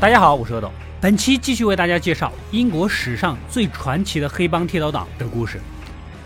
[0.00, 5.60] 大家好，我是阿斗，本期继续为大家介绍英国史上最传奇的黑帮剃刀党的故事。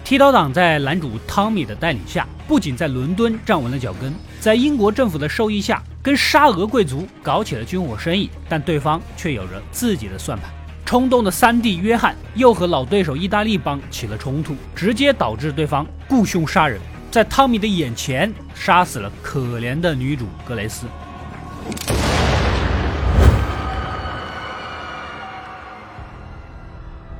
[0.05, 10.48] 剃刀党在男主汤米的带领下，不仅在伦敦站稳了脚跟，在英国政府的授意下，跟沙俄贵族搞起了军火生意，但对方却有着自己的算盘。
[10.87, 16.80] 冲动的三弟约翰又和老对手意大利帮起了冲突，直接导致对方雇凶杀人，
[17.11, 20.87] 在汤米的眼前杀死了可怜的女主格雷斯。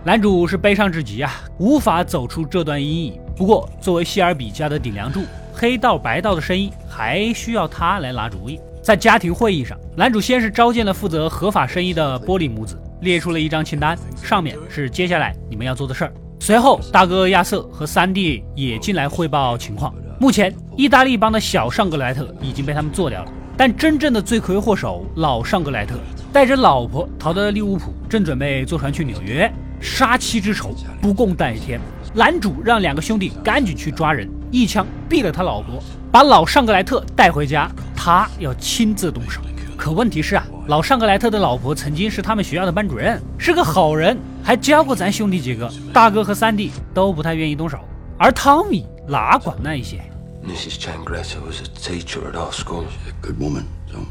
[0.06, 3.18] 男主是悲伤至极啊，无法走出这段阴影。
[3.34, 8.60] 不过，作为希尔比家的顶梁柱，黑道白道的生意还需要他来拿主意。
[8.82, 16.12] 在家庭会议上，男主先是召见了负责合法生意的波利母子，列出了一张清单，上面是接下来你们要做的事儿。
[16.38, 19.95] 随后，大哥亚瑟和三弟也进来汇报情况。
[20.20, 25.95] 目前，意大利帮的小尚格莱特已经被他们做掉了，但真正的罪魁祸首老尚格莱特
[26.30, 29.51] 带着老婆逃到了利物浦，正准备坐船去纽约。
[29.85, 31.79] 杀妻之仇不共戴天，
[32.15, 35.79] 男主让两个兄弟赶紧去抓人，一枪毙了他老婆，
[36.10, 39.43] 把老尚格莱特带回家，他要亲自动手。
[39.76, 45.71] 可问题是啊，老尚格莱特的老婆曾经是他们学校的班主任，是个好人，还教过咱兄弟几个。
[45.93, 47.79] 大哥和三弟都不太愿意动手，
[48.19, 50.01] 而汤米哪管那一些。
[50.46, 50.79] Mrs.
[50.80, 52.85] Changretta was a teacher at our school.
[53.21, 54.07] Good woman, Tom.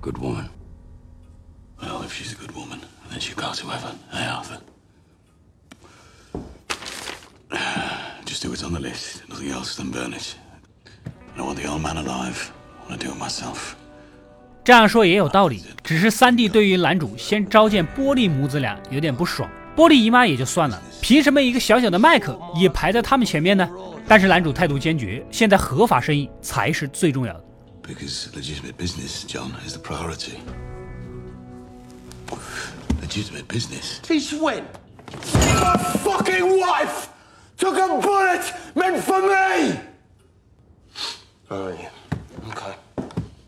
[0.00, 0.46] Good woman.
[1.80, 2.80] Well, if she's a good woman.
[3.16, 3.94] Then she calls whoever.
[4.12, 4.58] Hey, Arthur.
[8.26, 9.22] Just do what's on the list.
[9.26, 10.36] Nothing else, then burn it.
[11.38, 12.52] I want the old man alive.
[12.84, 13.72] I want to do it myself.
[14.62, 19.50] 这样说也有道理，只是三弟对于男主先召见波利母子俩有点不爽。
[19.74, 23.66] 波利姨妈也就算了，凭什么一个小小的麦克也排在他们前面呢？
[24.06, 27.44] 但是男主态度坚决，现在合法生意才是最重要的。
[27.82, 30.34] Because legitimate business, John, is the priority.
[33.05, 33.99] legitimate business.
[34.03, 34.67] Since when?
[35.33, 37.09] My fucking wife
[37.57, 39.79] took a bullet meant for me!
[41.49, 41.89] Oh, yeah.
[42.49, 42.75] Okay.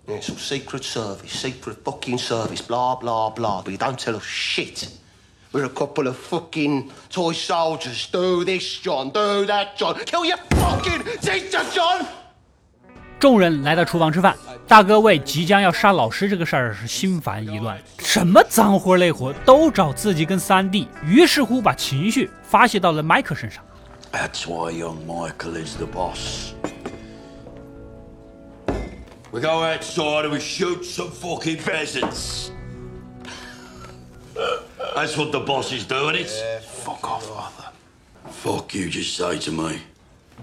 [0.08, 3.62] Yeah, it's all secret service, secret fucking service, blah, blah, blah.
[3.62, 4.90] But you don't tell us shit.
[5.54, 8.08] We're a couple of fucking toy soldiers.
[8.08, 9.12] Do this, John.
[9.12, 9.96] Do that, John.
[10.06, 12.06] Kill your fucking teacher, John!
[13.20, 14.36] 众人来到厨房吃饭，
[14.69, 23.65] 大哥为即将要杀老师这个事儿是心烦意乱，什么脏活累活都找自己跟三弟，于是乎把情绪发泄到了迈克身上。
[24.13, 26.53] That's why young Michael is the boss.
[29.31, 32.51] We go outside and we shoot some fucking peasants.
[34.95, 36.31] That's what the boss is doing, it.
[36.31, 37.73] Yeah, fuck off, Arthur.
[38.31, 39.81] Fuck you, just say to me.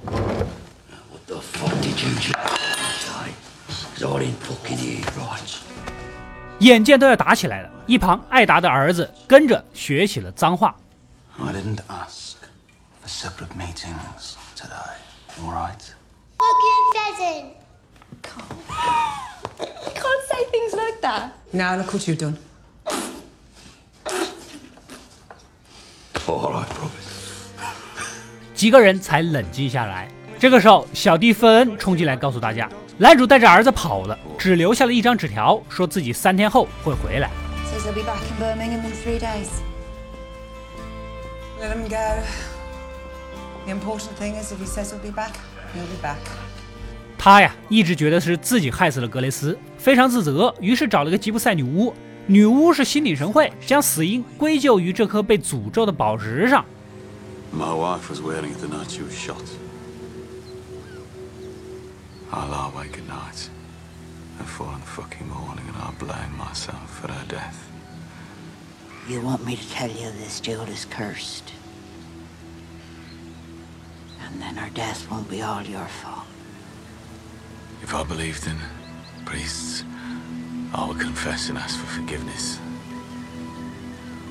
[0.03, 2.33] What the fuck did you just say?
[2.33, 3.84] Cause I didn't fucking hear right.
[6.59, 10.75] 眼见都要打起来了，一旁艾达的儿子跟着学起了脏话。
[11.37, 12.35] I didn't ask
[13.01, 14.97] for separate meetings today,
[15.41, 15.93] all right?
[16.37, 17.45] Fucking pheasant.
[19.59, 21.31] You can't say things like that.
[21.51, 22.35] Now look what you've done.
[26.27, 27.49] All right, promise.
[28.53, 30.09] 几个人才冷静下来。
[30.39, 37.29] 这个时候，小弟芬恩冲进来告诉大家，男主带着儿子跑了，只留下了一张纸条，说自己三天后会回来。
[37.69, 39.49] Says he'll be back in Birmingham in three days.
[41.59, 42.23] Let him go.
[43.65, 45.31] The important thing is if he says he'll be back,
[45.73, 46.15] he'll be back.
[47.17, 51.93] 他呀，一直觉得是自己害死了格雷斯，非常自责，于是找了个吉普赛女巫。
[52.27, 56.63] 女巫是心领神会，将死因归咎于这颗被诅咒的宝石上。
[57.53, 58.21] My wife was
[62.35, 62.43] wailing at the night she was shot.
[62.43, 63.49] I lie awake at night
[64.39, 67.71] at four in the fucking morning and I blame myself for her death.
[69.07, 71.53] You want me to tell you this jewel is cursed?
[74.21, 76.25] And then her death won't be all your fault.
[77.83, 78.57] If I believed in
[79.25, 79.83] priests,
[80.73, 82.59] I would confess and ask for forgiveness.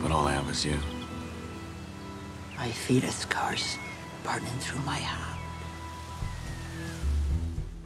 [0.03, 0.77] But all I have is you.
[2.59, 3.79] I feel its curse
[4.25, 5.34] burning through my heart.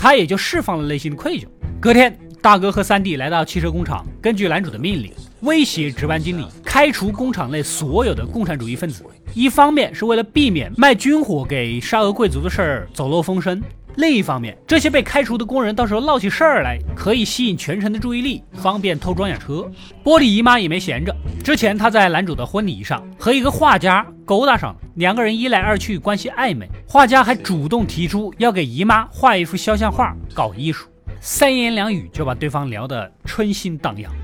[0.09, 1.45] 他也就释放了内心的愧疚。
[1.79, 9.05] 隔天，大哥和三弟来到汽车工厂，根据男主的命令，威胁值班经理开除工厂内所有的共产主义分子。
[9.35, 13.63] 一方面是为了避免卖军火给沙俄贵族的事儿走漏风声，
[13.99, 19.69] 另一方面，这些被开除的工人到时候闹起事儿来，可以吸引全城的注意力，方便偷装甲车。
[20.05, 21.13] 波利姨妈也没闲着，
[21.43, 26.71] 之前她在男主的婚礼上和一个画家勾搭上了，两个人一来二去，关系暧昧。
[26.87, 30.89] 画家还主动提出要给姨妈画一幅肖像画，搞艺术。
[31.21, 34.15] 三言两语就把对方聊得春心荡漾。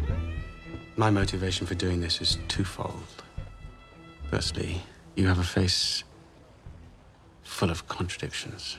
[0.97, 2.93] My motivation for doing this is twofold.
[4.31, 4.77] Firstly,
[5.17, 6.03] you have a face
[7.45, 8.77] full of contradictions,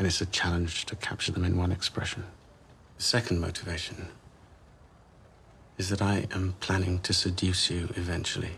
[0.00, 2.22] and it's a challenge to capture them in one expression.
[2.96, 3.96] The second motivation
[5.76, 8.52] is that I am planning to seduce you eventually.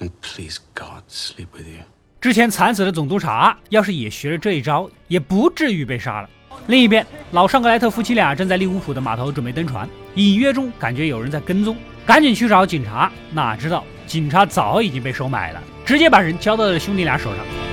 [0.00, 1.82] And please God, sleep with you.
[2.20, 6.30] 之前惨死的总督察，要是也学了这一招，也不至于被杀了。
[6.66, 11.76] 另一边，老尚格莱特夫妻俩正在利物浦的码头准备登船，隐约中感觉有人在跟踪，
[12.06, 13.12] 赶紧去找警察。
[13.32, 17.67] 哪知道警察早已经被收买了，直接把人交到了兄弟俩手上。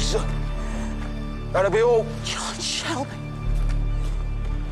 [0.00, 0.24] Officer.
[1.52, 2.06] That'll be all.
[2.24, 3.10] John Shelby.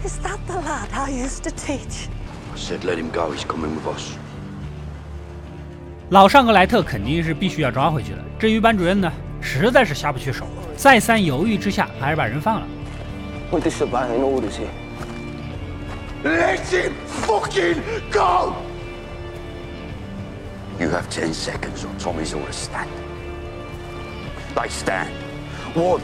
[0.04, 2.08] Is that the lad I used to teach?
[2.52, 3.32] I said let him go.
[3.32, 4.16] He's coming with us.
[6.10, 8.24] 老上格莱特肯定是必须要抓回去的。
[8.38, 10.46] 至于班主任呢，实在是下不去手，
[10.76, 12.66] 再三犹豫之下，还是把人放了。
[13.50, 14.70] We're disobeying orders here.
[16.24, 17.76] Let him fucking
[18.10, 18.54] go!
[20.80, 22.88] You have ten seconds or Tommy's orders stand.
[24.58, 25.10] They stand.
[25.76, 26.02] One.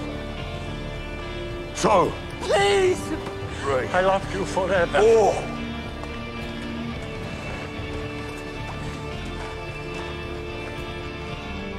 [1.74, 2.12] Two.
[2.40, 3.00] Please!
[3.60, 3.88] Three.
[3.92, 5.00] I love you forever.
[5.00, 5.34] Four.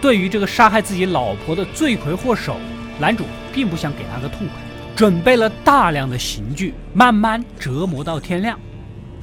[0.01, 2.57] 对于这个杀害自己老婆的罪魁祸首，
[2.99, 3.23] 男主
[3.53, 4.55] 并不想给他个痛快，
[4.97, 8.59] 准备了大量的刑具，慢慢折磨到天亮。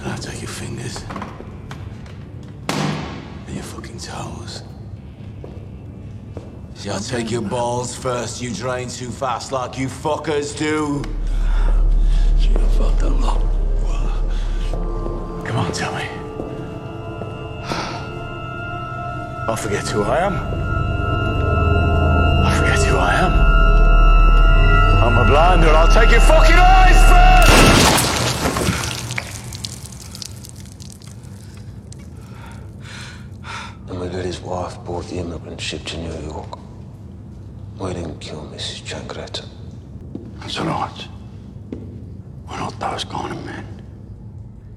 [0.01, 1.01] I'll take your fingers
[3.47, 4.63] and your fucking toes.
[6.91, 8.43] I'll take your balls first.
[8.43, 11.03] You drain too fast like you fuckers do.
[12.41, 13.41] You fucked them up.
[15.47, 16.09] Come on, tell me.
[19.49, 20.35] I'll forget who I am.
[22.45, 23.33] I'll forget who I am.
[25.03, 25.69] I'm a blinder.
[25.69, 27.42] I'll take your fucking eyes first!
[34.33, 36.59] His wife aboard the immigrant ship to New York.
[37.79, 38.83] We didn't kill Mrs.
[38.87, 39.45] Changretta.
[40.41, 41.09] That's all right.
[42.49, 43.65] We're not those kind of men.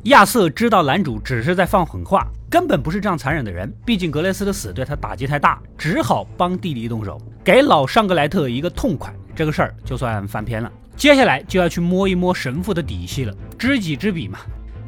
[0.03, 3.71] 亚瑟知道男主只是在放狠话，根本不是这样残忍的人。
[3.85, 9.13] 毕竟格雷斯的死对他打击太大，只好帮弟弟动手，给老尚格莱特一个痛快。
[9.35, 10.71] 这个事儿就算翻篇了。
[10.95, 14.39] 接下来就要去摸一摸神父的底细了，知己知彼嘛。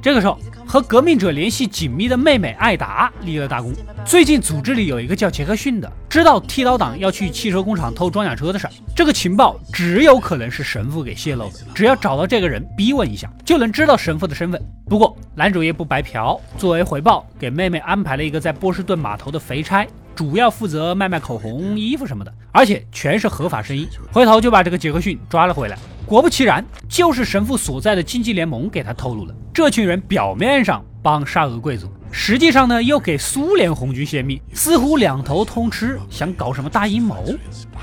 [0.01, 3.73] 这个时候，和革命者联系紧密的妹妹艾达立了大功。
[4.05, 8.73] 最近组织里有一个叫杰克逊的，知道剃刀党要去汽车工厂偷装甲车的事儿。
[8.95, 14.61] 这个情报只有可能是神父给泄露的，只要找到这个人，逼问一下，就能知道神父的身份。
[14.85, 19.85] 不过男主也不白嫖，作为回报，给妹妹安排了一个在波士顿码头的肥差。
[20.15, 23.87] 主要负责卖卖口红、衣服什么的，而且全是合法生意。
[24.11, 25.77] 回头就把这个杰克逊抓了回来。
[26.07, 37.33] 果不其然，就是神父所在的经济联盟给他透露了，这群人表面上帮沙俄贵族，实际上呢又给苏联红军泄密，似乎两头通吃，想搞什么大阴谋。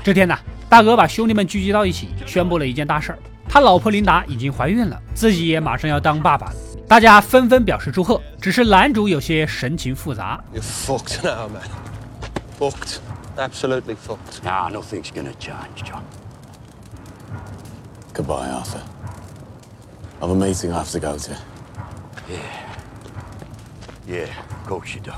[0.01, 0.39] 这天呢，
[0.69, 3.19] 大哥把兄弟们聚集到一起，宣布了一件大事儿：
[3.49, 6.55] 他老婆琳达已经怀孕了，自己也马上要当爸爸了。
[6.87, 10.41] 大家纷纷表示祝贺，只是男主有些神情复杂。
[18.13, 18.79] Goodbye, Arthur.
[20.21, 21.54] I've amazing after to go to.
[24.07, 25.11] Yeah, of course you do.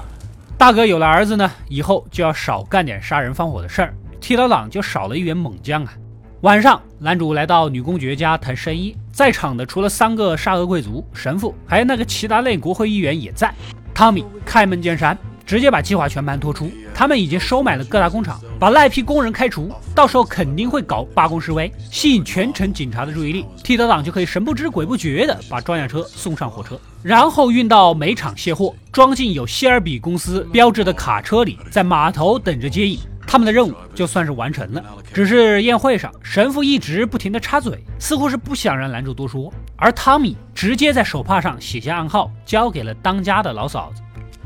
[0.57, 5.93] 大哥有了儿子呢，以后就要少干点杀人放火的事儿，剃刀郎就少了一员猛将啊。
[6.41, 13.53] 晚上，男主来到女公爵家谈生意，在场的除了三个沙俄贵族、神父，还有那个齐达内国会议员也在。
[13.93, 16.71] 汤米开门见山，直接把计划全盘托出。
[16.97, 23.45] 他们已经收买了各大工厂，把那批工人开除，到时候肯定会搞罢工示威，吸引全城警察的注意力。
[23.63, 32.99] 剃刀党就可以神不知鬼不觉的把装甲车送上火车，然后运到煤厂卸货，装进有希尔比公司标志的卡车里，在码头等着接应。
[33.27, 34.83] 他们的任务就算是完成了。
[35.13, 39.53] 只是宴会上，神父一直不停的插嘴，似乎是不想让男主多说。
[39.75, 44.01] 而汤米直接在手帕上写下暗号，交给了当家的老嫂子。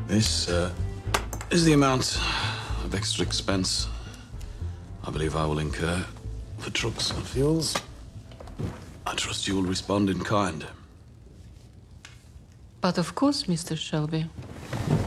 [0.09, 0.67] This uh,
[1.51, 2.17] is the amount
[2.85, 3.89] of extra expense
[5.03, 6.05] I believe I will incur
[6.59, 7.75] for trucks and fuels.
[9.05, 10.65] I trust you will respond in kind.
[12.79, 13.75] But of course, Mr.
[13.75, 14.27] Shelby.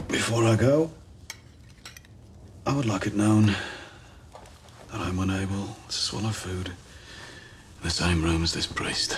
[0.09, 0.91] Before I go,
[2.67, 3.47] I would like it known
[4.91, 9.17] that I'm unable to swallow food in the same room as this priest.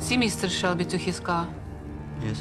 [0.00, 0.48] See Mr.
[0.48, 1.46] Shelby to his car.
[2.22, 2.38] Yes.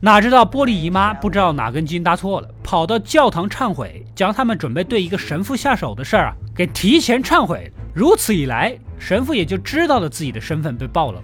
[0.02, 7.72] 哪知道玻璃姨妈不知道哪根筋搭错了跑到教堂忏悔将他们准备对一个神父下手的事儿啊给提前忏悔。
[7.94, 11.20] 如此一来神父也就知道了自己的身份被暴露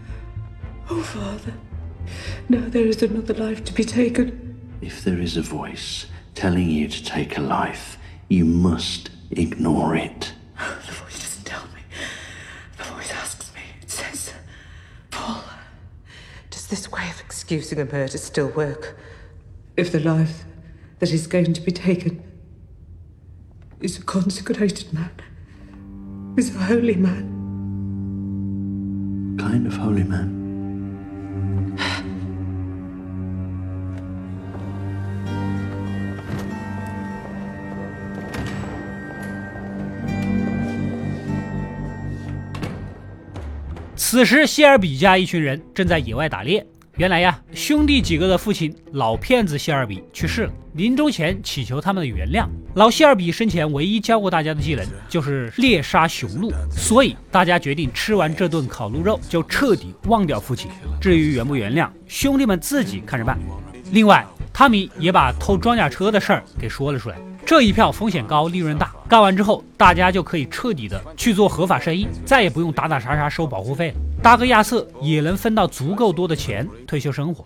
[0.88, 1.54] Oh, Father,
[2.48, 4.78] now there is another life to be taken.
[4.82, 7.98] If there is a voice telling you to take a life,
[8.30, 10.34] you must ignore it.
[10.58, 11.82] The voice doesn't tell me.
[12.78, 13.62] The voice asks me.
[13.82, 14.34] It says,
[15.10, 15.44] Paul,
[16.52, 18.96] does this way of excusing a murder still work?
[19.76, 20.44] If the life
[21.00, 22.24] that is going to be taken
[23.82, 25.12] is a consecrated man,
[26.38, 27.32] is a holy man,
[29.38, 30.45] Kind of holy man.
[44.16, 46.66] 此时，谢尔比家一群人正在野外打猎。
[46.96, 52.48] 原来呀，兄弟几个的父亲老骗子谢尔比去世了，临终前祈求他们的原谅。
[52.76, 60.72] 老谢尔比生前唯一教过大家的技能就是猎杀雄鹿，所以大家决定吃完这顿烤鹿肉就彻底忘掉父亲。
[61.02, 63.38] 至于原不原谅，兄弟们自己看着办。
[63.92, 67.18] 另外，汤米也把偷装甲车的事儿给说了出来。
[67.46, 73.96] 这一票风险高，利润大，干完之后大家就可以彻底的去做合法生意，再也不用打打杀杀收保护费了。
[74.24, 77.46] 大哥亚瑟也能分到足够多的钱退休生活。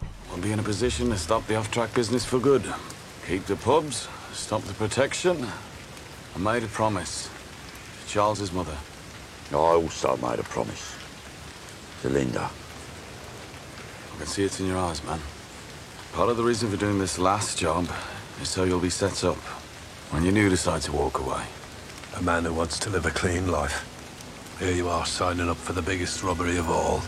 [20.12, 21.44] To to to is when you do decide to walk away.
[22.20, 23.84] A man who wants to live a clean life.
[24.60, 27.00] Here you are signing up for the biggest robbery of all.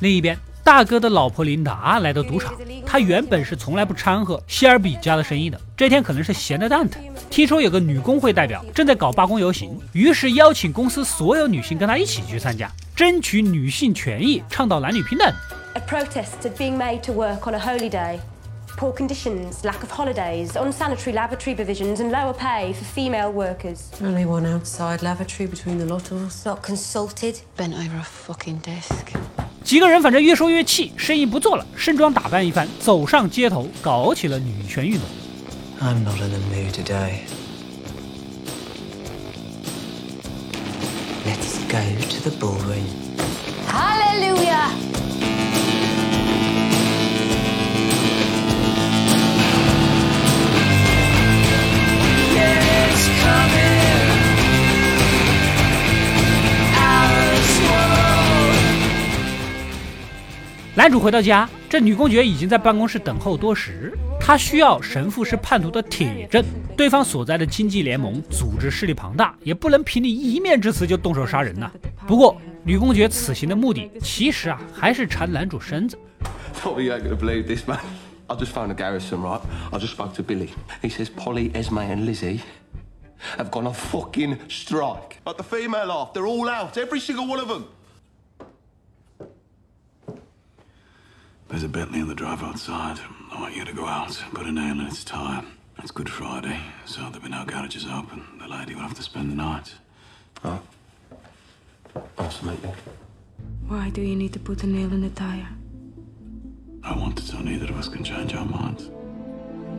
[0.00, 2.54] 另一边，大哥的老婆琳达来到赌场，
[2.86, 15.32] 她原本是从来不掺和希尔比家的生意的，这天可能是闲得蛋疼，听说有个女工会代表正在搞罢工游行，于是邀请公司所有女性跟她一起去参加，争取女性权益，倡导男女平等。
[15.74, 18.18] A protest at being made to work on a holy day.
[18.79, 23.89] Poor conditions, lack of holidays, unsanitary lavatory provisions, and lower pay for female workers.
[24.01, 26.45] Only one outside lavatory between the lot of us.
[26.45, 27.39] Not consulted.
[27.55, 29.13] Bent over a fucking desk.
[29.63, 35.07] 几个人反正越说越气，生意不做了，盛装打扮一番，走上街头，搞起了女权运动。
[35.79, 37.21] I'm not in the mood today.
[41.25, 41.79] Let's go
[42.09, 42.85] to the ballroom.
[43.67, 44.69] Hallelujah!
[60.72, 63.92] 男主回到家，这女公爵已经在办公室等候多时。
[64.18, 66.42] 她需要神父是叛徒的铁证，
[66.74, 71.70] 对方所在的经济联盟组织势力庞大，也不能凭你一面之词就动手杀人呐、
[72.06, 75.98] 不过，女公爵此行的目的其实啊，还是缠男主身子。
[83.36, 85.18] Have gone on fucking strike.
[85.26, 87.68] Like the female half, they're all out, every single one of them.
[91.48, 93.00] There's a Bentley in the drive outside.
[93.32, 95.44] I want you to go out, put a nail in its tire.
[95.78, 98.24] It's Good Friday, so there'll be no garages open.
[98.38, 99.74] The lady will have to spend the night.
[100.44, 100.60] Oh.
[102.18, 102.72] Nice to meet you.
[103.66, 105.48] Why do you need to put a nail in the tire?
[106.84, 108.90] I want it so neither of us can change our minds.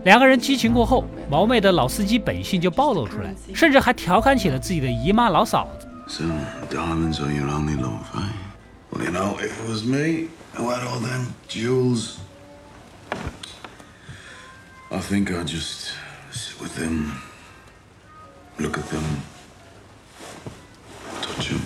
[0.04, 5.88] 两个人激情过后，毛妹的老司机本性就暴露出来，甚至还调侃起了自己的姨妈老嫂子。
[6.08, 6.24] So,
[6.70, 8.28] diamonds are your only love, eh?
[8.92, 12.18] Well, you know, if it was me who had all them jewels,
[14.92, 15.90] I think I'd just
[16.30, 17.10] sit with them,
[18.60, 19.02] look at them,
[21.20, 21.60] touch them.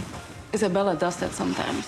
[0.55, 1.87] Isabella does that sometimes.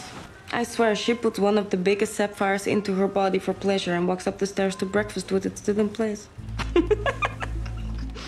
[0.52, 4.06] I swear, she puts one of the biggest sapphires into her body for pleasure and
[4.06, 6.28] walks up the stairs to breakfast with it still in place.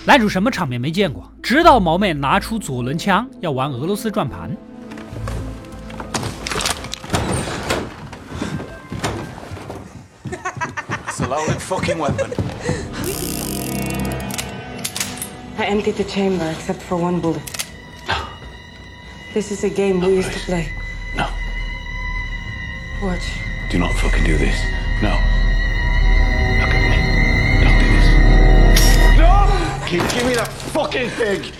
[0.05, 1.31] 男主什么场面没见过？
[1.43, 4.55] 直到毛妹拿出左轮枪要玩俄罗斯转盘。
[11.07, 12.31] It's a loaded fucking weapon.
[15.57, 17.41] I emptied the chamber except for one bullet.
[19.33, 20.69] This is a game we used to play.
[21.15, 21.25] No.
[23.03, 23.29] Watch.
[23.69, 24.57] Do not fucking do this.
[25.03, 25.28] No.
[29.89, 29.97] No!
[29.97, 31.51] Give, give me that fucking thing!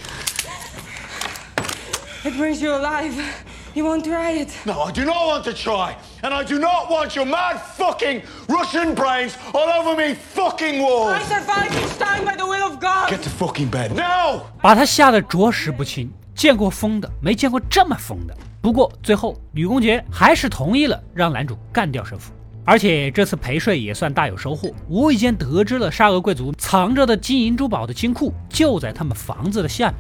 [2.24, 3.14] It brings you alive.
[3.76, 4.52] You won't try it.
[4.66, 5.96] No, I do not want to try.
[6.22, 11.12] And I do not want your mad fucking Russian brains all over me fucking walls.
[11.12, 13.10] I survived each time by the will of God.
[13.10, 13.94] Get to fucking bed.
[13.94, 14.42] Now!
[14.62, 16.12] 把他吓得着实不轻。
[16.36, 18.36] 见过疯的，没见过这么疯的。
[18.62, 22.32] 不过最后，吕公爵还是同意了让男主干掉神父，
[22.66, 29.96] 而且这次陪睡也算大有收获，无意间得知了沙俄贵族藏着的金银珠宝的金库就在他们房子的下面。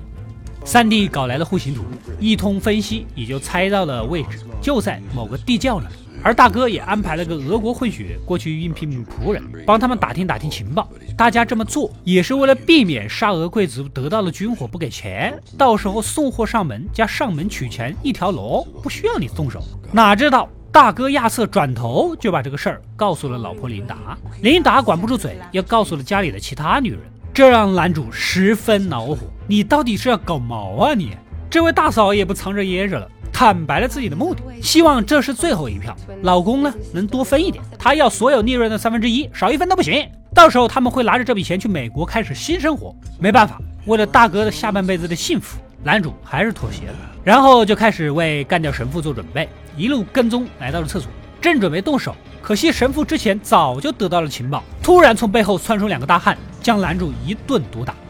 [0.65, 1.83] 三弟搞来了户型图，
[2.19, 5.85] 一通分析也就猜到了位置，就在某个地窖里。
[6.21, 10.89] 而大哥也安排了个俄国混血过去应聘仆人，帮他们打听打听情报。
[11.15, 19.63] 大家这么做也是为了避免沙俄贵族得到了军火不给钱，到时候送货上门加上门取钱一条龙，不需要你动手。
[19.93, 26.99] 哪知道大哥亚瑟转头就把这个事儿告诉了老婆琳达，琳达管不住嘴，又告诉了家里的其他女人，
[27.33, 29.17] 这让男主十分恼火。
[29.47, 31.17] 你到底是要搞毛啊你？
[31.49, 33.07] 这位大嫂也不藏着掖着了。
[33.33, 40.07] 坦白了自己的目的，希望这是最后一票，老公呢能多分一点，他要所有利润的三分之一，少一分都不行。
[40.35, 42.93] 到时候他们会拿着这笔钱去美国开始新生活。
[43.17, 57.95] 没办法，为了大哥的下半辈子的幸福，男主还是妥协了，然后就开始为干掉神父做准备，一路跟踪来到了厕所，正准备动手，可惜神父之前早就得到了情报，突然从背后窜出两个大汉，将男主一顿毒打。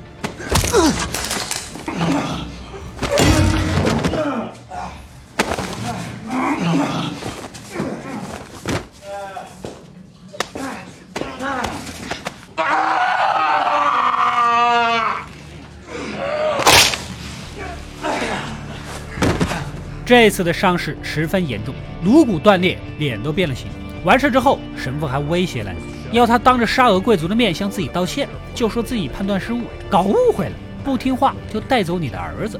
[20.09, 21.71] 这次的伤势十分严重，
[22.03, 23.67] 颅骨断裂，脸都变了形。
[24.03, 30.51] 完事之后，神父还威胁男主，要他当着沙俄贵族的面向自己道歉，就说自己判断失误，搞误会了，
[30.83, 32.59] 不听话就带走你的儿子。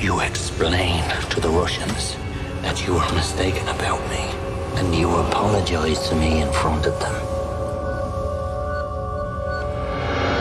[0.00, 2.16] You explain to the Russians
[2.64, 4.34] that you were mistaken about me,
[4.76, 7.14] and you apologize to me in front of them.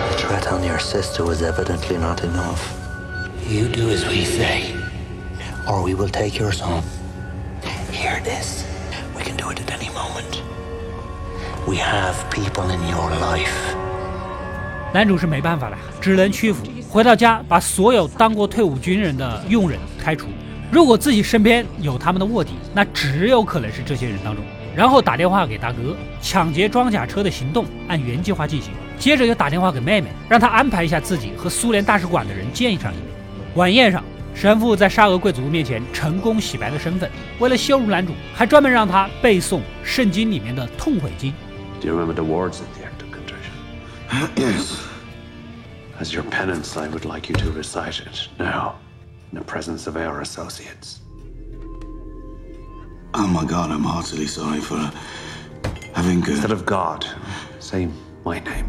[0.09, 2.73] The threat on your sister was evidently not enough.
[3.47, 4.80] You do as we say,
[5.67, 6.83] or we will take yours home.
[7.91, 8.63] Hear this.
[9.15, 10.41] We can do it at any moment.
[11.67, 13.75] We have people in your life.
[14.93, 16.65] 男主是没办法了，只能屈服。
[16.89, 20.27] 回到家，把所有当过退伍军人的佣人开除。
[20.71, 24.43] 如果自己身边有他们的卧底，那只有可能是这些人当中。
[24.75, 28.71] 然后打电话给大哥，抢劫装甲车的行动按原计划进行。
[28.97, 33.05] 接着又打电话给妹妹，让她安排一下自己和苏联大使馆的人见上一面。
[33.55, 34.03] 晚宴上，
[34.34, 37.10] 神父在沙俄贵族面前成功洗白了身份。
[37.38, 41.32] 为了羞辱男主，还专门让他背诵圣经里面的痛悔经。
[41.80, 43.52] Do you remember the words of the act of contrition?
[44.36, 44.76] yes.
[45.98, 48.74] As your penance, I would like you to recite it now,
[49.32, 51.00] in the presence of our associates.
[53.14, 54.90] Oh my god, I'm heartily sorry for uh,
[55.94, 56.22] having.
[56.22, 56.32] Uh...
[56.32, 57.06] Instead of God,
[57.60, 57.88] say
[58.26, 58.68] my name,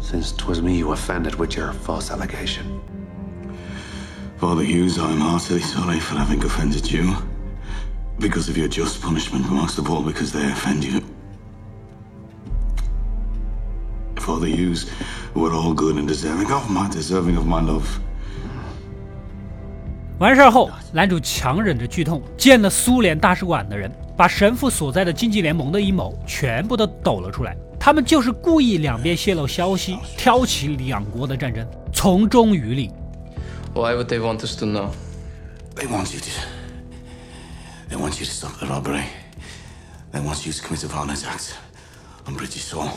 [0.00, 2.80] since 'twas me you offended with your false allegation.
[4.43, 7.15] Father Hughes, I'm heartily sorry for having offended you.
[8.19, 10.99] Because of your just punishment, but most of all because they offend you.
[14.17, 14.87] Father Hughes,
[15.33, 17.85] we're all good and deserving of my deserving of my love.
[20.19, 27.55] 完事后，男主强忍着剧痛见了苏联大使馆的人，把神父所在的经济联盟的阴谋全部都抖了出来。
[27.79, 32.91] 他们就是故意两边泄露消息，挑起两国的战争，从中渔利。
[33.73, 34.91] Why would they want us to know?
[35.75, 36.31] They want you to.
[37.89, 39.05] They want you to stop the robbery.
[40.11, 41.57] They want you to commit a violent act
[42.27, 42.91] on British soil.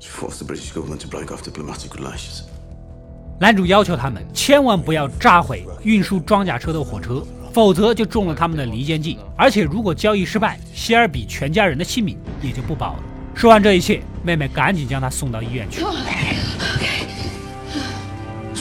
[0.00, 2.42] To force the British government to break off diplomatic relations.
[3.40, 9.18] 男主要求他们千万不要炸毁运输装甲车的火车，否则就中了他们的离间计。
[9.36, 13.02] 而且如果交易失败，希尔比全家人的性命也就不保了。
[13.34, 15.82] 说完这一切，妹妹赶紧将他送到医院去。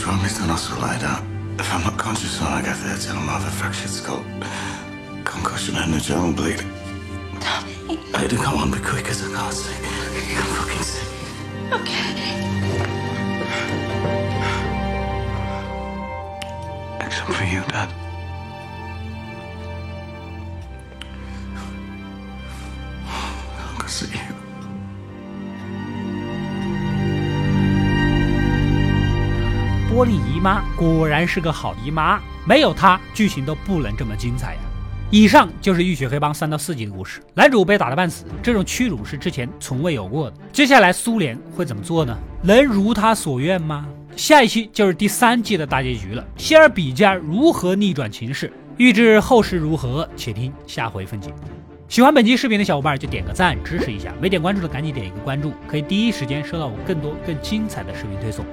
[0.07, 1.21] Promise not to lie down.
[1.59, 4.23] If I'm not conscious when I get there, tell have a fractured skull.
[5.25, 6.71] concussion and a general bleeding.
[7.41, 7.99] Tommy.
[8.13, 9.75] I had to come on, be quick as I can't sick.
[9.83, 11.09] I'm fucking sick.
[11.73, 12.07] Okay.
[17.05, 18.06] Except for you, Dad.
[29.97, 34.59] 玻璃姨妈果然是个好姨妈，没有她，剧情都不能这么精彩呀。
[35.09, 40.37] 以上就是《浴血黑帮》三到四集的故事，男主被打得半死，这种屈辱是之前从未有过的。
[40.53, 42.15] 接下来苏联会怎么做呢？
[42.43, 43.87] 能如他所愿吗？
[44.15, 48.53] 下一期就是第三季的大结局了，希尔比加如何逆转情势？
[48.77, 51.33] 预知后事如何，且听下回分解。
[51.87, 58.45] 喜欢本期视频的小伙伴就点个赞支持一下，没点关注的赶紧点一个关注，可以第一时间收到我更多更精彩的视频推送。